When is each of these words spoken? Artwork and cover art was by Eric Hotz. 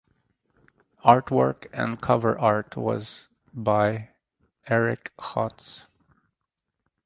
Artwork 1.05 1.67
and 1.71 2.01
cover 2.01 2.35
art 2.39 2.75
was 2.75 3.27
by 3.53 4.09
Eric 4.65 5.11
Hotz. 5.19 5.81